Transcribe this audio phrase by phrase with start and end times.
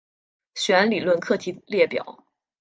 [0.55, 2.25] 弦理论课题列表。